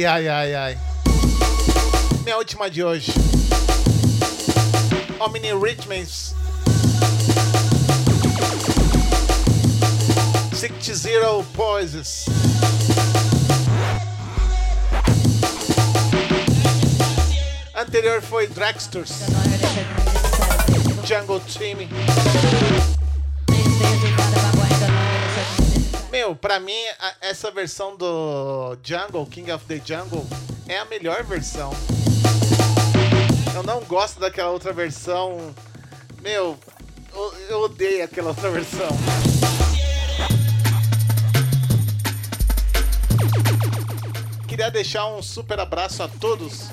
[0.07, 0.77] Ai, ai, ai.
[2.23, 3.11] Minha última de hoje.
[5.19, 6.07] Omni Richmond.
[10.53, 12.25] 60 Poises.
[17.75, 19.11] Anterior foi Dragsters.
[21.03, 21.89] Jungle Team.
[26.11, 26.71] Meu, pra mim,
[27.21, 28.05] essa versão do
[28.83, 30.25] Jungle, King of the Jungle,
[30.67, 31.71] é a melhor versão.
[33.53, 35.53] Eu não gosto daquela outra versão.
[36.21, 36.57] Meu,
[37.49, 38.89] eu, odeio aquela outra versão.
[44.47, 46.69] Queria deixar um super abraço a todos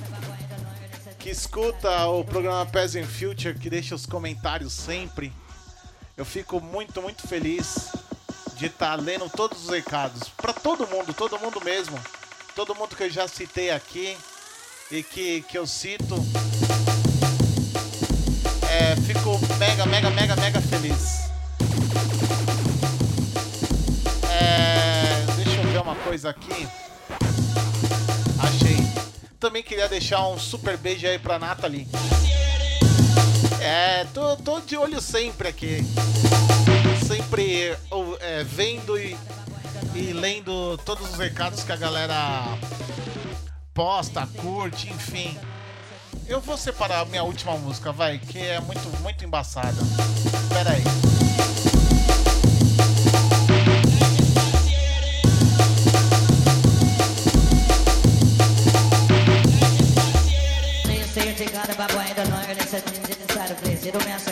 [1.19, 5.33] que escuta o programa Peasant Future, que deixa os comentários sempre.
[6.17, 7.93] Eu fico muito, muito feliz
[8.63, 10.29] de estar lendo todos os recados.
[10.37, 11.99] Pra todo mundo, todo mundo mesmo.
[12.55, 14.17] Todo mundo que eu já citei aqui
[14.89, 16.15] e que, que eu cito.
[18.71, 21.23] É, fico mega, mega, mega, mega feliz.
[24.31, 26.69] É, deixa eu ver uma coisa aqui.
[28.39, 28.77] Achei.
[29.41, 31.89] Também queria deixar um super beijo aí pra Nathalie.
[33.61, 35.85] É, tô, tô de olho sempre aqui.
[37.13, 37.77] Sempre
[38.21, 39.15] é, vendo e,
[39.95, 42.59] e lendo todos os recados que a galera
[43.75, 45.39] posta, curte, enfim.
[46.27, 49.77] Eu vou separar a minha última música, vai, que é muito, muito embaçada.
[50.49, 50.83] Pera aí.
[63.85, 64.32] You you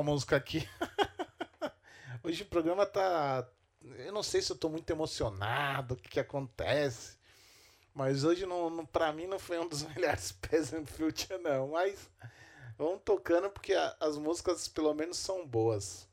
[0.00, 0.68] até acabou a música aqui.
[2.22, 3.46] Hoje o programa tá.
[3.98, 7.18] Eu não sei se eu tô muito emocionado, o que, que acontece.
[7.94, 11.68] Mas hoje, não, não, pra mim, não foi um dos melhores Peasant Future, não.
[11.70, 12.10] Mas
[12.76, 16.08] vamos tocando porque a- as músicas, pelo menos, são boas.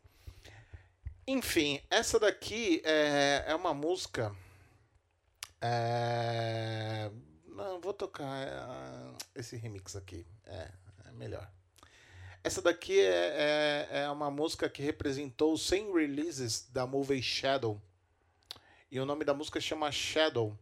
[1.27, 4.33] Enfim, essa daqui é, é uma música.
[5.61, 7.11] É...
[7.45, 10.25] Não, vou tocar é, esse remix aqui.
[10.45, 10.71] É,
[11.05, 11.51] é melhor.
[12.47, 17.77] Essa daqui é, é, é uma música que representou os 100 releases da movie Shadow.
[18.89, 20.57] E o nome da música chama Shadow.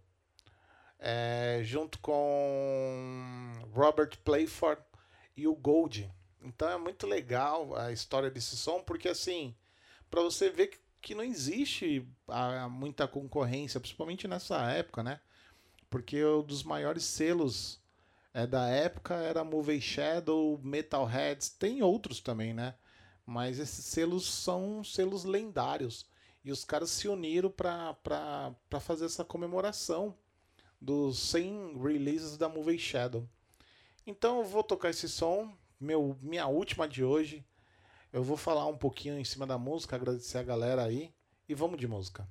[0.97, 4.81] É, junto com Robert Playford
[5.37, 6.11] e o Gold.
[6.41, 9.55] Então é muito legal a história desse som, porque assim,
[10.09, 15.19] para você ver que, que não existe ah, muita concorrência, principalmente nessa época, né?
[15.87, 17.79] Porque um dos maiores selos
[18.35, 22.75] é, da época era Movie Shadow, Metalheads, tem outros também, né?
[23.25, 26.05] Mas esses selos são selos lendários.
[26.43, 30.13] E os caras se uniram para fazer essa comemoração
[30.81, 33.25] dos 100 releases da Movie Shadow.
[34.05, 37.41] Então eu vou tocar esse som, meu, minha última de hoje.
[38.11, 41.13] Eu vou falar um pouquinho em cima da música, agradecer a galera aí
[41.47, 42.27] e vamos de música.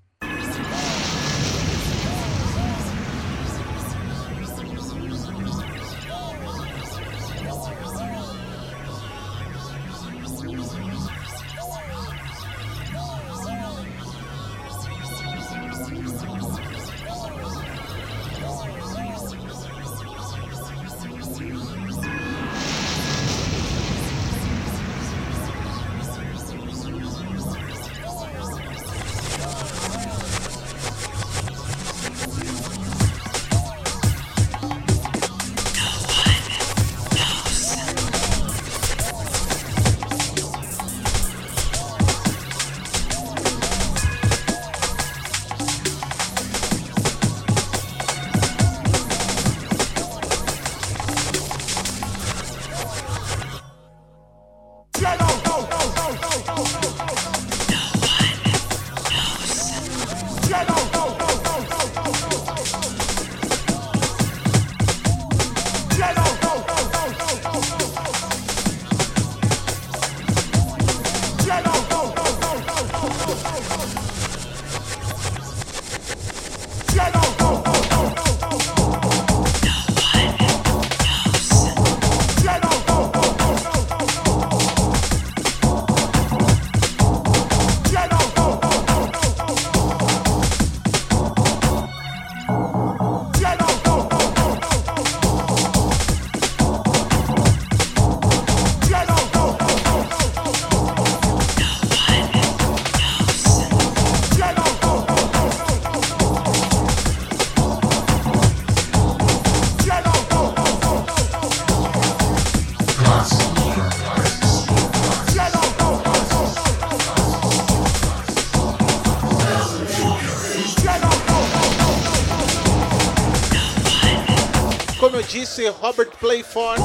[125.35, 126.81] Disse, Robert Playford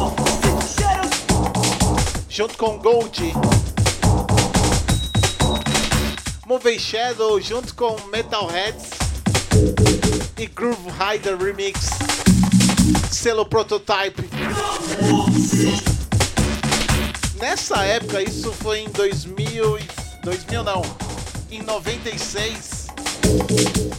[2.28, 3.32] junto com Gold.
[6.48, 8.90] Movie Shadow junto com Metalheads
[10.36, 11.90] e Groove Rider Remix.
[13.12, 14.28] Selo Prototype.
[17.36, 19.88] Nessa época, isso foi em 2000, e-
[20.24, 20.82] 2000 não,
[21.52, 22.88] em 96,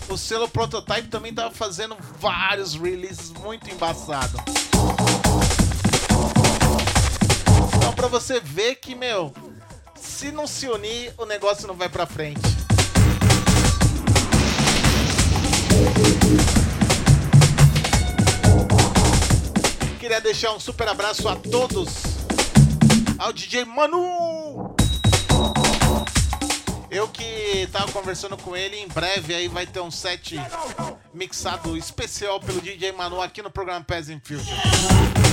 [0.09, 4.40] o selo Prototype também tava fazendo vários releases muito embaçados.
[8.11, 9.33] Você ver que, meu,
[9.95, 12.41] se não se unir, o negócio não vai pra frente.
[20.01, 21.89] Queria deixar um super abraço a todos.
[23.17, 24.75] Ao DJ Manu!
[26.91, 30.35] Eu que tava conversando com ele, em breve aí vai ter um set
[31.15, 35.30] mixado especial pelo DJ Manu aqui no programa Peasant Future.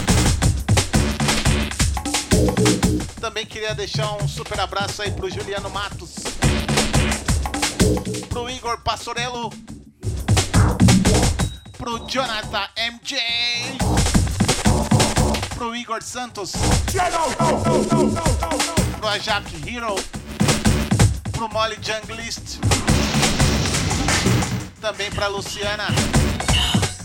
[3.20, 6.16] Também queria deixar um super abraço aí pro Juliano Matos,
[8.30, 9.52] pro Igor Passorello,
[11.78, 13.20] pro Jonathan MJ,
[15.56, 16.54] pro Igor Santos,
[18.98, 19.96] pro Ajak Hero,
[21.32, 22.60] pro Molly Junglist,
[24.80, 25.88] também pra Luciana.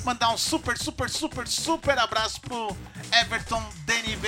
[0.04, 2.76] Mandar um super, super, super, super abraço pro
[3.12, 4.26] Everton DNB,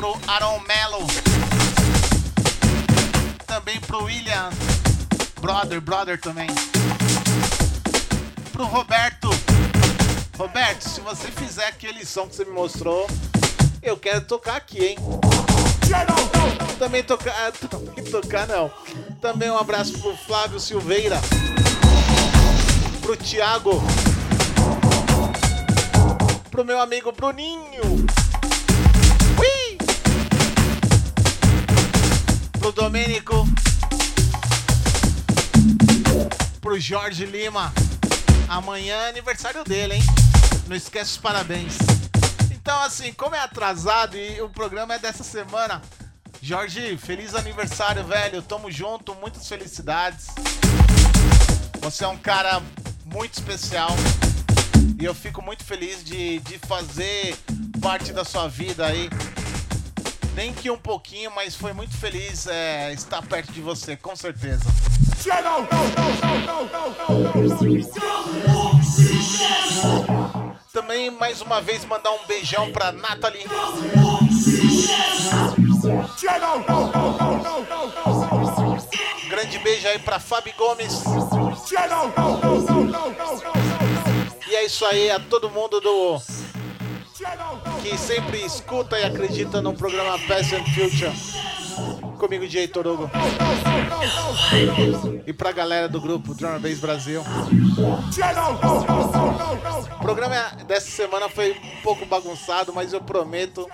[0.00, 1.06] pro Aaron Mello.
[3.46, 4.48] Também pro William.
[5.42, 6.48] Brother, brother também.
[8.50, 9.28] Pro Roberto.
[10.38, 13.06] Roberto, se você fizer aquele som que você me mostrou,
[13.82, 14.96] eu quero tocar aqui, hein?
[16.78, 17.52] Também tocar.
[17.68, 18.70] Também tocar não.
[19.20, 21.20] Também um abraço pro Flávio Silveira.
[23.02, 23.82] Pro Thiago.
[26.50, 27.89] Pro meu amigo Bruninho.
[32.70, 33.48] Pro Domênico.
[36.60, 37.72] Pro Jorge Lima.
[38.48, 40.02] Amanhã é aniversário dele, hein?
[40.68, 41.78] Não esquece os parabéns.
[42.52, 45.82] Então, assim, como é atrasado e o programa é dessa semana,
[46.40, 48.40] Jorge, feliz aniversário, velho.
[48.40, 50.28] Tamo junto, muitas felicidades.
[51.80, 52.62] Você é um cara
[53.04, 53.90] muito especial
[55.00, 57.36] e eu fico muito feliz de, de fazer
[57.80, 59.10] parte da sua vida aí.
[60.34, 64.64] Nem que um pouquinho, mas foi muito feliz é, estar perto de você, com certeza.
[70.72, 73.44] Também mais uma vez mandar um beijão pra Nathalie.
[79.28, 81.02] Grande beijo aí pra Fabi Gomes.
[84.48, 86.20] E é isso aí, a todo mundo do
[87.82, 91.12] que sempre escuta e acredita no programa Past and Future.
[92.18, 93.10] Comigo, DJ Torugo.
[95.26, 97.22] E pra galera do grupo Drum Bass Brasil.
[99.92, 100.34] O programa
[100.66, 103.68] dessa semana foi um pouco bagunçado, mas eu prometo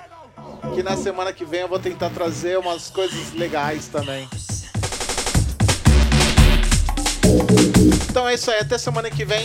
[0.75, 4.29] que na semana que vem eu vou tentar trazer umas coisas legais também.
[8.11, 9.45] Então é isso aí, até semana que vem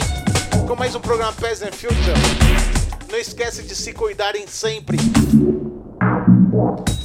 [0.68, 2.81] com mais um programa Past and Future.
[3.12, 4.98] Não esquece de se cuidarem sempre.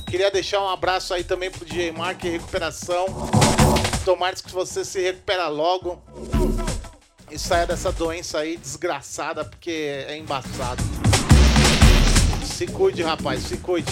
[0.08, 3.06] Queria deixar um abraço aí também pro DJ Mark em recuperação.
[4.04, 6.00] Tomara que você se recupera logo
[7.28, 10.80] e saia dessa doença aí desgraçada, porque é embaçado.
[12.44, 13.90] Se cuide, rapaz, se cuide.